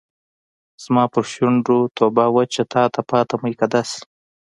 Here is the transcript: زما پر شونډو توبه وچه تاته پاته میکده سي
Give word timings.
زما 0.83 1.03
پر 1.13 1.23
شونډو 1.33 1.77
توبه 1.97 2.25
وچه 2.35 2.63
تاته 2.73 3.01
پاته 3.09 3.35
میکده 3.43 3.81
سي 3.91 4.01